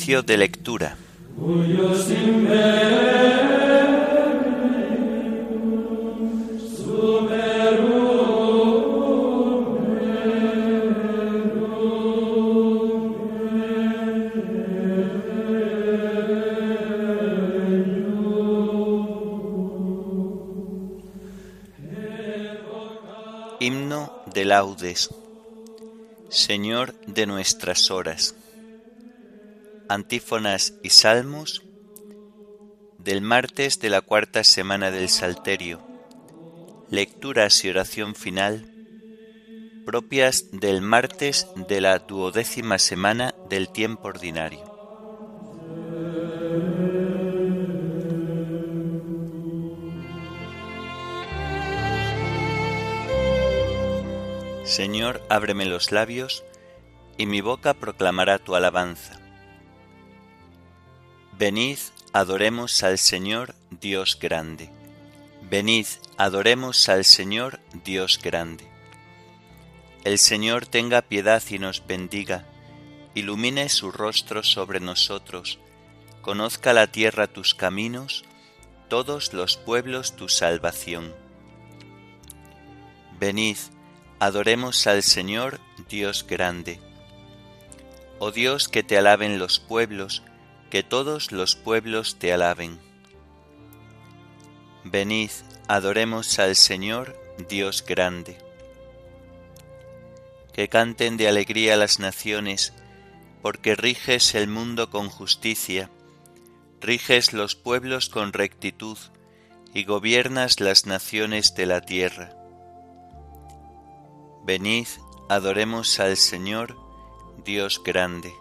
[0.00, 0.96] De lectura.
[23.60, 25.10] Himno de laudes.
[26.30, 28.34] Señor de nuestras horas.
[29.90, 31.64] Antífonas y salmos
[32.98, 35.80] del martes de la cuarta semana del Salterio.
[36.90, 38.70] Lecturas y oración final
[39.84, 44.60] propias del martes de la duodécima semana del tiempo ordinario.
[54.62, 56.44] Señor, ábreme los labios,
[57.18, 59.19] y mi boca proclamará tu alabanza.
[61.40, 61.78] Venid,
[62.12, 64.68] adoremos al Señor Dios grande.
[65.40, 65.86] Venid,
[66.18, 68.68] adoremos al Señor Dios grande.
[70.04, 72.44] El Señor tenga piedad y nos bendiga,
[73.14, 75.58] ilumine su rostro sobre nosotros,
[76.20, 78.26] conozca la tierra tus caminos,
[78.90, 81.14] todos los pueblos tu salvación.
[83.18, 83.56] Venid,
[84.18, 86.80] Adoremos al Señor Dios grande.
[88.18, 90.22] Oh Dios, que te alaben los pueblos,
[90.70, 92.78] que todos los pueblos te alaben.
[94.84, 95.30] Venid,
[95.68, 97.16] adoremos al Señor
[97.48, 98.38] Dios grande.
[100.54, 102.72] Que canten de alegría las naciones,
[103.42, 105.90] porque riges el mundo con justicia,
[106.80, 108.98] riges los pueblos con rectitud,
[109.72, 112.32] y gobiernas las naciones de la tierra.
[114.44, 114.88] Venid,
[115.28, 116.76] adoremos al Señor,
[117.44, 118.32] Dios grande.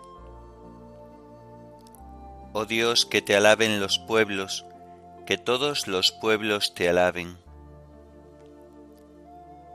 [2.52, 4.66] Oh Dios, que te alaben los pueblos,
[5.28, 7.38] que todos los pueblos te alaben.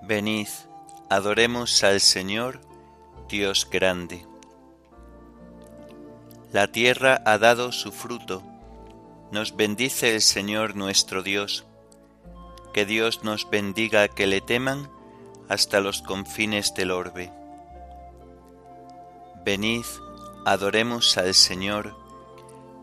[0.02, 0.48] Venid,
[1.08, 2.60] adoremos al Señor,
[3.28, 4.26] Dios grande.
[6.52, 8.42] La tierra ha dado su fruto,
[9.30, 11.64] nos bendice el Señor nuestro Dios.
[12.72, 14.90] Que Dios nos bendiga que le teman
[15.48, 17.30] hasta los confines del orbe.
[19.44, 19.84] Venid,
[20.44, 22.03] adoremos al Señor,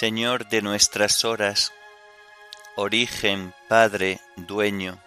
[0.00, 1.74] Señor de nuestras horas,
[2.74, 4.98] origen, Padre, dueño,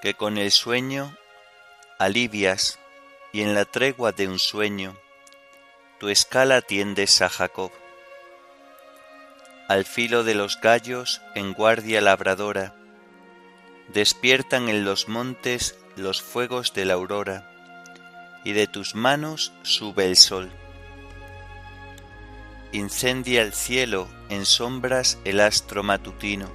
[0.00, 1.14] que con el sueño
[1.98, 2.78] alivias
[3.30, 4.96] y en la tregua de un sueño
[6.00, 7.70] tu escala tiendes a Jacob.
[9.68, 12.74] Al filo de los gallos en guardia labradora,
[13.88, 17.52] despiertan en los montes los fuegos de la aurora,
[18.46, 20.50] y de tus manos sube el sol
[22.72, 26.48] incendia el cielo en sombras el astro matutino,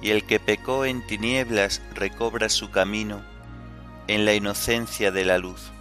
[0.00, 3.24] y el que pecó en tinieblas recobra su camino
[4.06, 5.72] en la inocencia de la luz.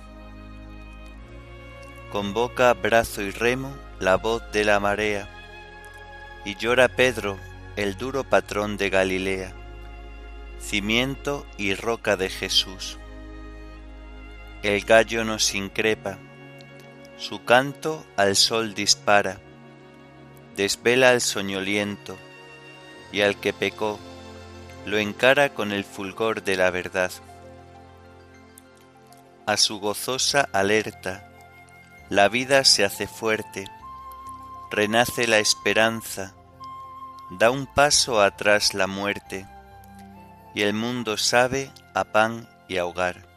[2.12, 5.30] Convoca brazo y remo la voz de la marea,
[6.44, 7.38] y llora Pedro,
[7.76, 9.54] el duro patrón de Galilea,
[10.60, 12.98] cimiento y roca de Jesús.
[14.64, 16.18] El gallo nos increpa,
[17.18, 19.40] su canto al sol dispara,
[20.56, 22.18] desvela al soñoliento,
[23.12, 24.00] y al que pecó
[24.86, 27.12] lo encara con el fulgor de la verdad.
[29.46, 31.30] A su gozosa alerta,
[32.10, 33.66] la vida se hace fuerte,
[34.70, 36.36] renace la esperanza,
[37.32, 39.48] da un paso atrás la muerte,
[40.54, 43.35] y el mundo sabe a pan y a hogar.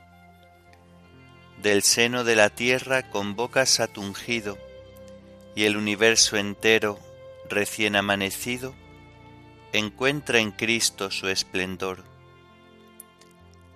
[1.62, 4.14] Del seno de la tierra convocas a tu
[5.56, 7.00] y el universo entero,
[7.50, 8.76] recién amanecido,
[9.72, 12.04] encuentra en Cristo su esplendor.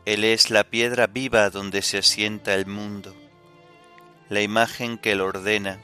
[0.04, 3.16] Él es la piedra viva donde se asienta el mundo,
[4.28, 5.80] la imagen que lo ordena,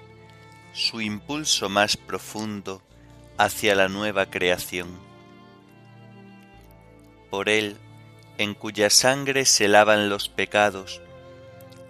[0.73, 2.81] su impulso más profundo
[3.39, 5.01] hacia la nueva creación.
[7.29, 7.77] Por Él,
[8.39, 11.03] en cuya sangre se lavan los pecados,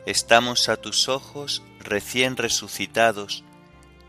[0.07, 3.45] estamos a tus ojos recién resucitados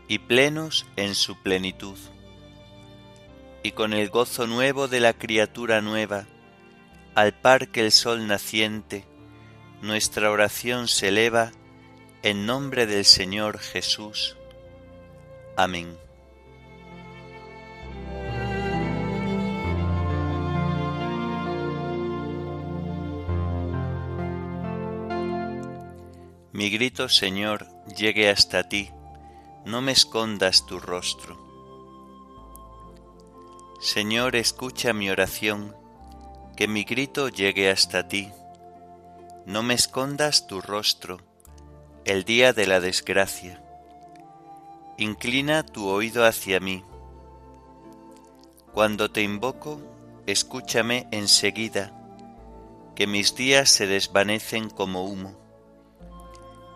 [0.08, 1.98] y plenos en su plenitud.
[3.62, 6.26] Y con el gozo nuevo de la criatura nueva,
[7.14, 9.04] al par que el sol naciente,
[9.82, 11.52] nuestra oración se eleva
[12.22, 14.36] en nombre del Señor Jesús.
[15.56, 15.96] Amén.
[26.60, 28.90] Mi grito, Señor, llegue hasta ti,
[29.64, 31.38] no me escondas tu rostro.
[33.80, 35.74] Señor, escucha mi oración,
[36.58, 38.30] que mi grito llegue hasta ti,
[39.46, 41.22] no me escondas tu rostro
[42.04, 43.64] el día de la desgracia.
[44.98, 46.84] Inclina tu oído hacia mí.
[48.74, 49.80] Cuando te invoco,
[50.26, 51.90] escúchame enseguida,
[52.94, 55.39] que mis días se desvanecen como humo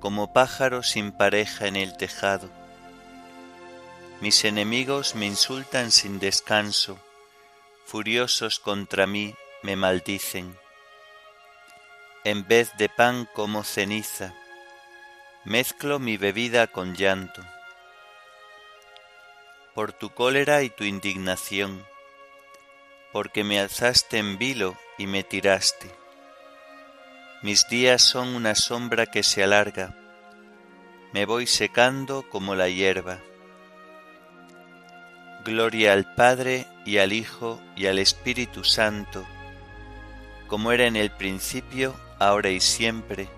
[0.00, 2.50] como pájaro sin pareja en el tejado.
[4.20, 6.98] Mis enemigos me insultan sin descanso,
[7.84, 10.56] furiosos contra mí me maldicen.
[12.24, 14.34] En vez de pan como ceniza,
[15.44, 17.42] mezclo mi bebida con llanto.
[19.74, 21.86] Por tu cólera y tu indignación,
[23.12, 26.05] porque me alzaste en vilo y me tiraste
[27.42, 29.94] mis días son una sombra que se alarga,
[31.12, 33.18] me voy secando como la hierba.
[35.44, 39.24] Gloria al Padre y al Hijo y al Espíritu Santo,
[40.46, 43.28] como era en el principio, ahora y siempre,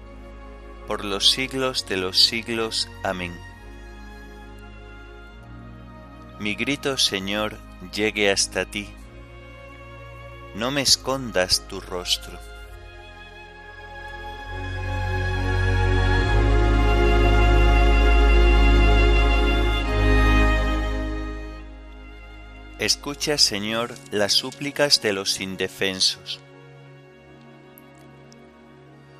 [0.86, 2.88] por los siglos de los siglos.
[3.04, 3.36] Amén.
[6.38, 7.58] Mi grito, Señor,
[7.92, 8.88] llegue hasta ti.
[10.54, 12.47] No me escondas tu rostro.
[22.78, 26.38] Escucha, Señor, las súplicas de los indefensos.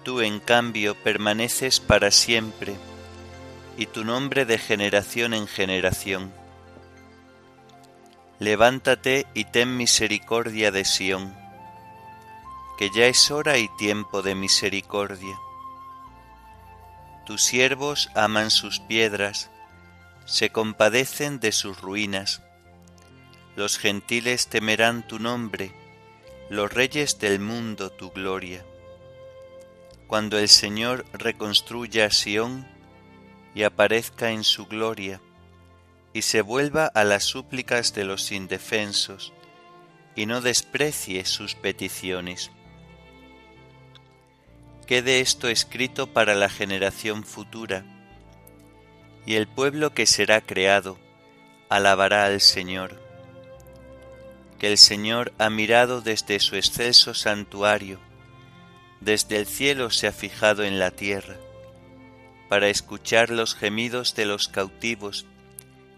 [0.05, 2.77] Tú, en cambio, permaneces para siempre,
[3.77, 6.33] y tu nombre de generación en generación.
[8.39, 11.35] Levántate y ten misericordia de Sión,
[12.79, 15.37] que ya es hora y tiempo de misericordia.
[17.27, 19.51] Tus siervos aman sus piedras,
[20.27, 22.41] se compadecen de sus ruinas
[23.59, 25.73] los gentiles temerán tu nombre,
[26.49, 28.65] los reyes del mundo tu gloria.
[30.07, 32.69] Cuando el Señor reconstruya Sión
[33.57, 35.21] y aparezca en su gloria,
[36.13, 39.33] y se vuelva a las súplicas de los indefensos,
[40.15, 42.53] y no desprecie sus peticiones.
[44.87, 47.85] Quede esto escrito para la generación futura,
[49.27, 50.97] y el pueblo que será creado
[51.69, 53.08] alabará al Señor
[54.59, 58.01] que el Señor ha mirado desde su excelso santuario,
[59.01, 61.37] desde el cielo se ha fijado en la tierra,
[62.49, 65.27] para escuchar los gemidos de los cautivos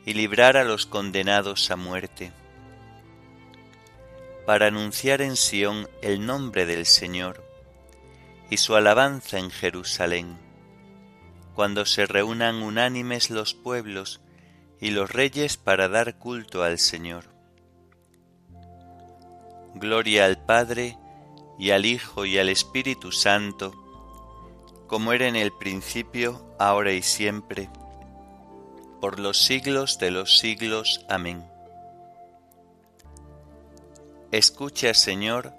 [0.05, 2.33] y librar a los condenados a muerte,
[4.45, 7.47] para anunciar en Sión el nombre del Señor
[8.51, 10.37] y su alabanza en Jerusalén,
[11.55, 14.21] cuando se reúnan unánimes los pueblos
[14.81, 17.30] y los reyes para dar culto al Señor
[19.75, 20.99] Gloria al Padre,
[21.59, 23.73] y al Hijo, y al Espíritu Santo,
[24.87, 27.71] como era en el principio, ahora y siempre,
[29.01, 31.05] por los siglos de los siglos.
[31.09, 31.45] Amén.
[34.33, 35.53] Escucha, Señor,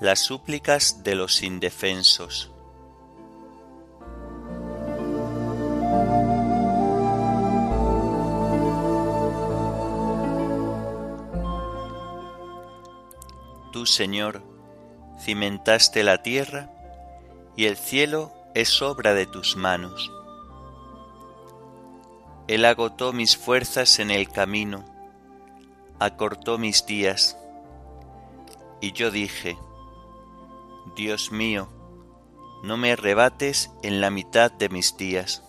[0.00, 2.50] las súplicas de los indefensos
[13.86, 14.42] Señor,
[15.20, 16.70] cimentaste la tierra,
[17.56, 20.10] y el cielo es obra de tus manos.
[22.48, 24.84] Él agotó mis fuerzas en el camino,
[25.98, 27.36] acortó mis días,
[28.80, 29.58] y yo dije,
[30.94, 31.68] Dios mío,
[32.62, 35.42] no me arrebates en la mitad de mis días.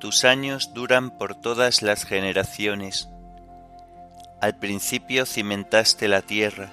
[0.00, 3.08] tus años duran por todas las generaciones.
[4.44, 6.70] Al principio cimentaste la tierra,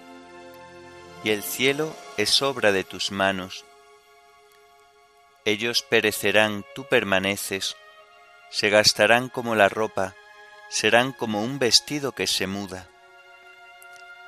[1.23, 3.63] y el cielo es obra de tus manos.
[5.45, 7.77] Ellos perecerán, tú permaneces,
[8.49, 10.15] se gastarán como la ropa,
[10.69, 12.89] serán como un vestido que se muda.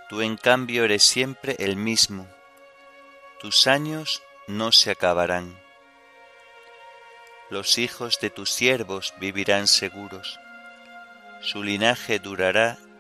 [0.07, 2.25] Tú en cambio eres siempre el mismo,
[3.41, 5.59] tus años no se acabarán.
[7.50, 10.39] Los hijos de tus siervos vivirán seguros,
[11.41, 12.77] su linaje durará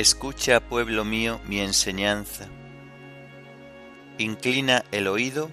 [0.00, 2.46] Escucha, pueblo mío, mi enseñanza.
[4.16, 5.50] Inclina el oído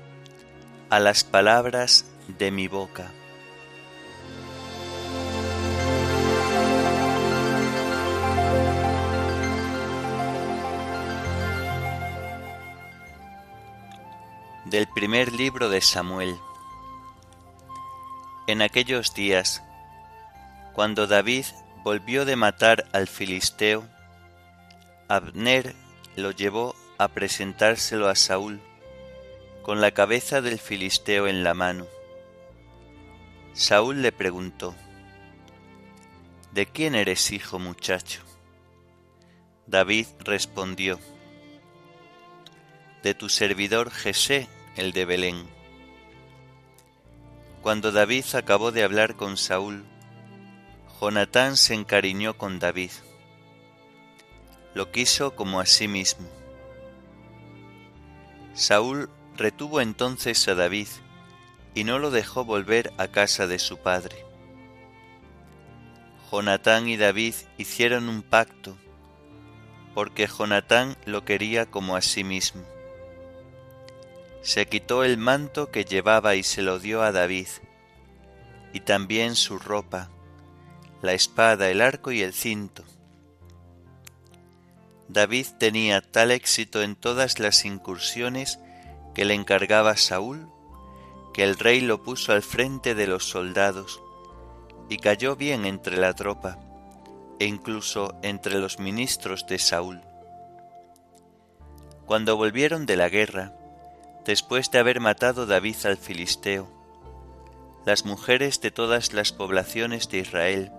[0.90, 3.12] a las palabras de mi boca.
[14.64, 16.38] Del primer libro de Samuel.
[18.48, 19.62] En aquellos días,
[20.74, 21.44] cuando David
[21.84, 23.86] volvió de matar al filisteo,
[25.10, 25.74] Abner
[26.18, 28.60] lo llevó a presentárselo a Saúl,
[29.64, 31.88] con la cabeza del filisteo en la mano.
[33.54, 34.76] Saúl le preguntó,
[36.52, 38.22] ¿De quién eres hijo muchacho?
[39.66, 41.00] David respondió,
[43.02, 45.48] De tu servidor Jesé, el de Belén.
[47.62, 49.86] Cuando David acabó de hablar con Saúl,
[51.00, 52.92] Jonatán se encariñó con David
[54.78, 56.28] lo quiso como a sí mismo.
[58.54, 60.88] Saúl retuvo entonces a David
[61.74, 64.24] y no lo dejó volver a casa de su padre.
[66.32, 68.78] Jonatán y David hicieron un pacto,
[69.96, 72.62] porque Jonatán lo quería como a sí mismo.
[74.44, 77.48] Se quitó el manto que llevaba y se lo dio a David,
[78.74, 80.12] y también su ropa,
[81.02, 82.84] la espada, el arco y el cinto
[85.10, 88.60] David tenía tal éxito en todas las incursiones
[89.16, 90.50] que le encargaba Saúl,
[91.34, 94.02] que el rey lo puso al frente de los soldados,
[94.90, 96.60] y cayó bien entre la tropa,
[97.40, 100.02] e incluso entre los ministros de Saúl.
[102.06, 103.54] Cuando volvieron de la guerra,
[104.26, 106.68] después de haber matado David al filisteo,
[107.86, 110.72] las mujeres de todas las poblaciones de Israel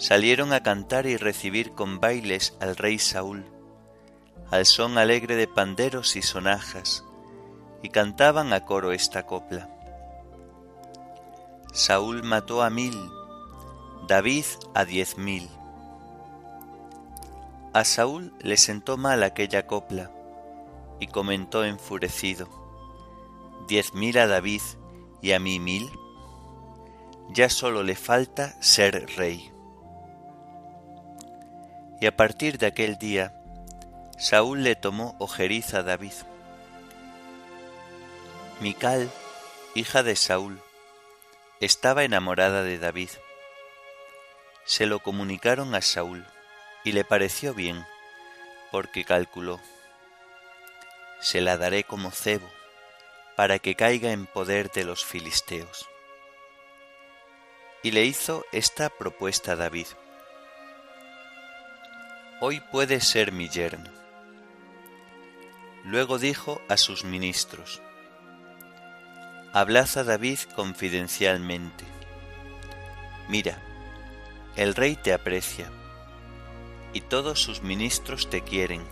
[0.00, 3.44] salieron a cantar y recibir con bailes al rey Saúl,
[4.50, 7.04] al son alegre de panderos y sonajas,
[7.82, 9.68] y cantaban a coro esta copla.
[11.74, 12.96] Saúl mató a mil,
[14.08, 15.50] David a diez mil.
[17.74, 20.10] A Saúl le sentó mal aquella copla,
[20.98, 22.48] y comentó enfurecido,
[23.68, 24.62] diez mil a David
[25.20, 25.90] y a mí mil.
[27.28, 29.52] Ya sólo le falta ser rey.
[32.00, 33.34] Y a partir de aquel día,
[34.18, 36.14] Saúl le tomó ojeriza a David.
[38.60, 39.10] Mical,
[39.74, 40.62] hija de Saúl,
[41.60, 43.10] estaba enamorada de David.
[44.64, 46.26] Se lo comunicaron a Saúl
[46.84, 47.84] y le pareció bien,
[48.72, 49.60] porque calculó,
[51.20, 52.48] se la daré como cebo,
[53.36, 55.86] para que caiga en poder de los filisteos.
[57.82, 59.86] Y le hizo esta propuesta a David
[62.42, 63.90] hoy puede ser mi yerno.
[65.84, 67.82] Luego dijo a sus ministros,
[69.52, 71.84] Hablad a David confidencialmente.
[73.28, 73.58] Mira,
[74.56, 75.70] el rey te aprecia,
[76.94, 78.82] y todos sus ministros te quieren.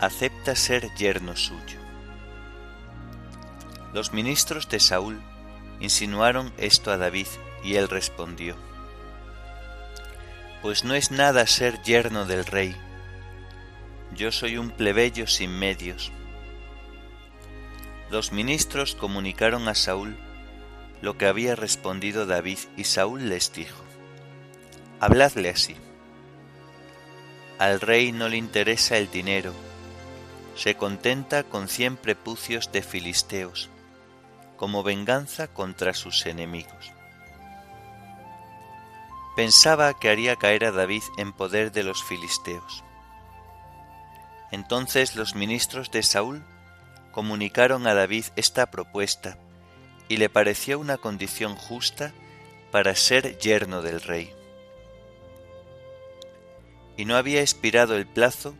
[0.00, 1.78] Acepta ser yerno suyo.
[3.92, 5.20] Los ministros de Saúl
[5.78, 7.28] insinuaron esto a David,
[7.62, 8.56] y él respondió,
[10.62, 12.76] pues no es nada ser yerno del rey.
[14.14, 16.12] Yo soy un plebeyo sin medios.
[18.10, 20.16] Los ministros comunicaron a Saúl
[21.00, 23.84] lo que había respondido David y Saúl les dijo,
[25.00, 25.76] Habladle así.
[27.58, 29.52] Al rey no le interesa el dinero,
[30.56, 33.68] se contenta con cien prepucios de filisteos,
[34.56, 36.92] como venganza contra sus enemigos.
[39.38, 42.82] Pensaba que haría caer a David en poder de los filisteos.
[44.50, 46.42] Entonces los ministros de Saúl
[47.12, 49.38] comunicaron a David esta propuesta
[50.08, 52.12] y le pareció una condición justa
[52.72, 54.34] para ser yerno del rey.
[56.96, 58.56] Y no había expirado el plazo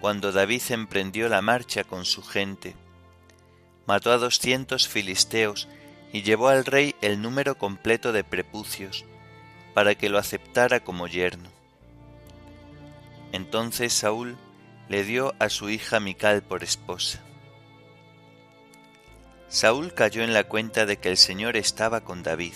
[0.00, 2.76] cuando David emprendió la marcha con su gente,
[3.86, 5.66] mató a doscientos filisteos
[6.12, 9.04] y llevó al rey el número completo de prepucios,
[9.76, 11.50] para que lo aceptara como yerno.
[13.32, 14.38] Entonces Saúl
[14.88, 17.20] le dio a su hija Mical por esposa.
[19.48, 22.54] Saúl cayó en la cuenta de que el Señor estaba con David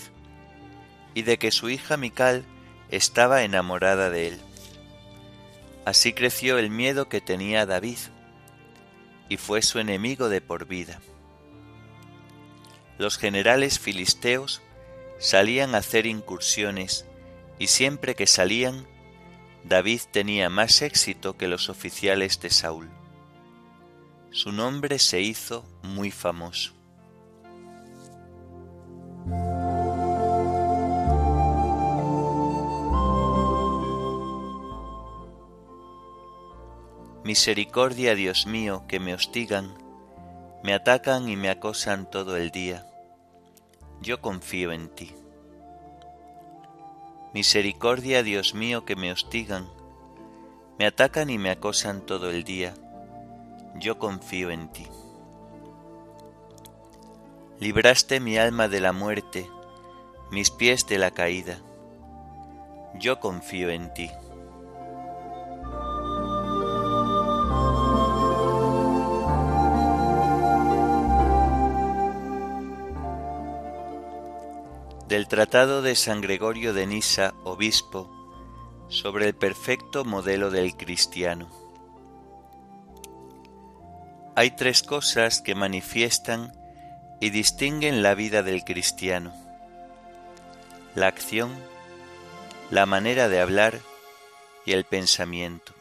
[1.13, 2.43] y de que su hija Mical
[2.89, 4.39] estaba enamorada de él.
[5.85, 7.99] Así creció el miedo que tenía David
[9.29, 10.99] y fue su enemigo de por vida.
[12.97, 14.63] Los generales filisteos
[15.19, 17.05] salían a hacer incursiones
[17.61, 18.87] y siempre que salían,
[19.63, 22.89] David tenía más éxito que los oficiales de Saúl.
[24.31, 26.73] Su nombre se hizo muy famoso.
[37.23, 39.71] Misericordia, Dios mío, que me hostigan,
[40.63, 42.87] me atacan y me acosan todo el día.
[44.01, 45.20] Yo confío en ti.
[47.33, 49.69] Misericordia, Dios mío, que me hostigan,
[50.77, 52.73] me atacan y me acosan todo el día.
[53.75, 54.87] Yo confío en ti.
[57.59, 59.47] Libraste mi alma de la muerte,
[60.29, 61.59] mis pies de la caída.
[62.95, 64.11] Yo confío en ti.
[75.11, 78.09] Del Tratado de San Gregorio de Nisa, obispo,
[78.87, 81.49] sobre el perfecto modelo del cristiano.
[84.37, 86.53] Hay tres cosas que manifiestan
[87.19, 89.33] y distinguen la vida del cristiano.
[90.95, 91.53] La acción,
[92.69, 93.79] la manera de hablar
[94.65, 95.73] y el pensamiento.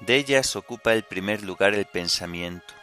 [0.00, 2.74] De ellas ocupa el primer lugar el pensamiento.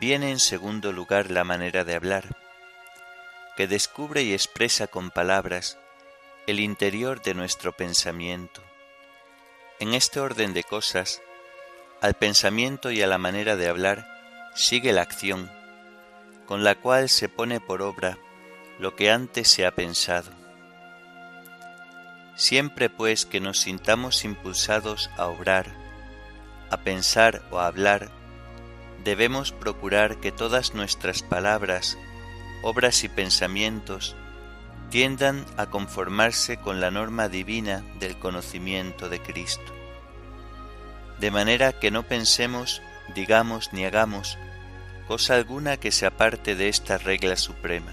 [0.00, 2.41] Viene en segundo lugar la manera de hablar
[3.56, 5.78] que descubre y expresa con palabras
[6.46, 8.62] el interior de nuestro pensamiento.
[9.78, 11.22] En este orden de cosas,
[12.00, 14.06] al pensamiento y a la manera de hablar
[14.54, 15.50] sigue la acción,
[16.46, 18.18] con la cual se pone por obra
[18.78, 20.30] lo que antes se ha pensado.
[22.34, 25.66] Siempre pues que nos sintamos impulsados a obrar,
[26.70, 28.10] a pensar o a hablar,
[29.04, 31.98] debemos procurar que todas nuestras palabras
[32.62, 34.16] obras y pensamientos
[34.90, 39.72] tiendan a conformarse con la norma divina del conocimiento de Cristo.
[41.20, 42.82] De manera que no pensemos,
[43.14, 44.38] digamos ni hagamos
[45.06, 47.92] cosa alguna que se aparte de esta regla suprema.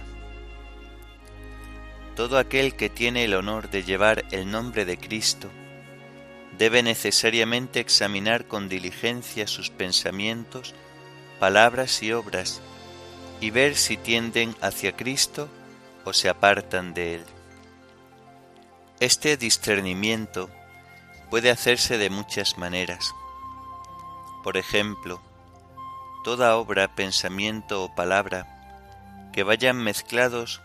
[2.16, 5.50] Todo aquel que tiene el honor de llevar el nombre de Cristo
[6.58, 10.76] debe necesariamente examinar con diligencia sus pensamientos,
[11.40, 12.62] palabras y obras
[13.42, 15.48] y ver si tienden hacia Cristo
[16.06, 17.26] o se apartan de Él.
[19.00, 20.50] Este discernimiento
[21.30, 23.14] puede hacerse de muchas maneras.
[24.44, 25.22] Por ejemplo,
[26.24, 28.48] toda obra, pensamiento o palabra
[29.32, 30.62] que vayan mezclados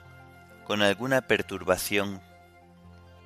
[0.67, 2.21] con alguna perturbación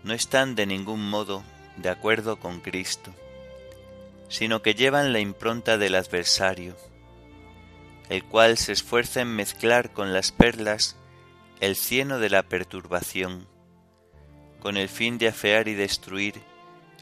[0.02, 1.42] no están de ningún modo
[1.76, 3.12] de acuerdo con Cristo,
[4.28, 6.76] sino que llevan la impronta del adversario
[8.08, 10.96] el cual se esfuerza en mezclar con las perlas
[11.60, 13.46] el cieno de la perturbación,
[14.60, 16.34] con el fin de afear y destruir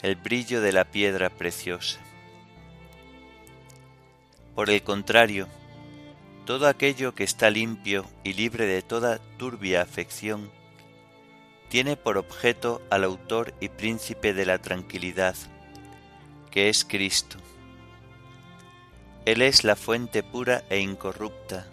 [0.02, 2.00] el brillo de la piedra preciosa.
[4.54, 5.46] Por el contrario,
[6.44, 10.50] todo aquello que está limpio y libre de toda turbia afección,
[11.68, 15.34] tiene por objeto al autor y príncipe de la tranquilidad,
[16.50, 17.38] que es Cristo
[19.26, 21.66] él es la fuente pura e incorrupta,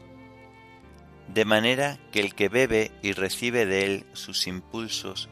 [1.28, 5.30] de manera que el que bebe y recibe de Él sus impulsos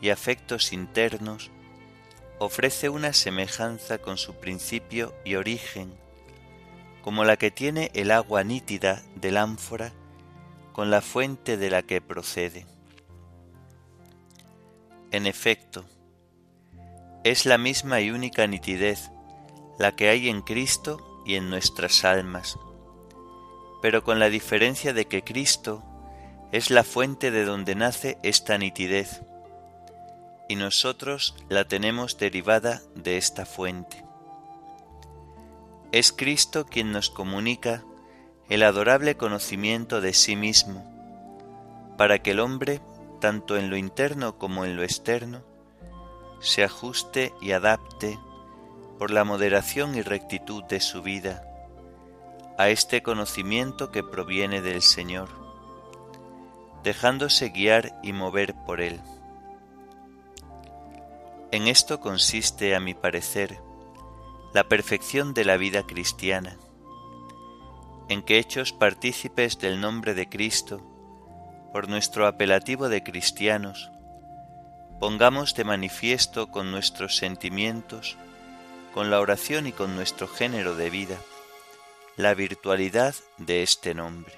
[0.00, 1.50] y afectos internos,
[2.38, 5.92] ofrece una semejanza con su principio y origen,
[7.02, 9.92] como la que tiene el agua nítida del ánfora
[10.72, 12.66] con la fuente de la que procede.
[15.10, 15.84] En efecto,
[17.22, 19.10] es la misma y única nitidez
[19.78, 22.58] la que hay en Cristo y en nuestras almas,
[23.82, 25.82] pero con la diferencia de que Cristo
[26.52, 29.22] es la fuente de donde nace esta nitidez,
[30.48, 34.04] y nosotros la tenemos derivada de esta fuente.
[35.92, 37.84] Es Cristo quien nos comunica
[38.48, 40.84] el adorable conocimiento de sí mismo,
[41.96, 42.80] para que el hombre,
[43.20, 45.42] tanto en lo interno como en lo externo,
[46.40, 48.18] se ajuste y adapte
[49.00, 51.42] por la moderación y rectitud de su vida
[52.58, 55.30] a este conocimiento que proviene del Señor,
[56.84, 59.00] dejándose guiar y mover por él.
[61.50, 63.62] En esto consiste, a mi parecer,
[64.52, 66.58] la perfección de la vida cristiana,
[68.10, 70.82] en que hechos partícipes del nombre de Cristo,
[71.72, 73.90] por nuestro apelativo de cristianos,
[75.00, 78.18] pongamos de manifiesto con nuestros sentimientos,
[78.92, 81.16] con la oración y con nuestro género de vida,
[82.16, 84.34] la virtualidad de este nombre.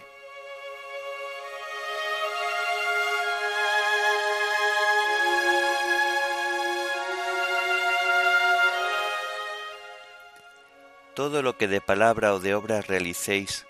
[11.14, 13.66] Todo lo que de palabra o de obra realicéis,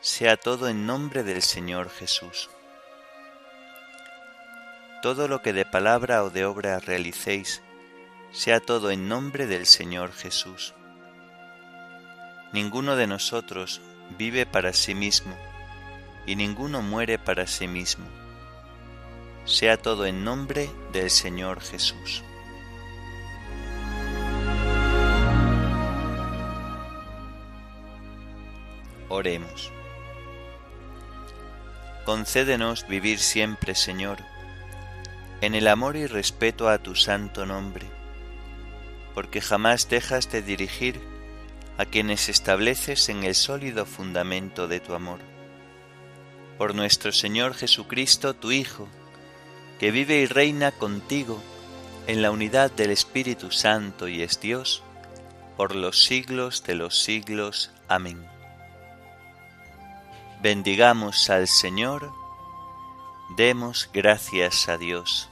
[0.00, 2.50] sea todo en nombre del Señor Jesús
[5.02, 7.60] todo lo que de palabra o de obra realicéis,
[8.32, 10.72] sea todo en nombre del Señor Jesús.
[12.52, 13.82] Ninguno de nosotros
[14.16, 15.36] vive para sí mismo,
[16.26, 18.06] y ninguno muere para sí mismo.
[19.44, 22.22] Sea todo en nombre del Señor Jesús.
[29.10, 29.70] Oremos.
[32.06, 34.18] Concédenos vivir siempre, Señor,
[35.42, 38.01] en el amor y respeto a tu santo nombre,
[39.14, 41.00] porque jamás dejas de dirigir
[41.78, 45.20] a quienes estableces en el sólido fundamento de tu amor.
[46.58, 48.88] Por nuestro Señor Jesucristo, tu Hijo,
[49.78, 51.42] que vive y reina contigo
[52.06, 54.82] en la unidad del Espíritu Santo y es Dios,
[55.56, 57.70] por los siglos de los siglos.
[57.88, 58.24] Amén.
[60.40, 62.12] Bendigamos al Señor,
[63.36, 65.31] demos gracias a Dios.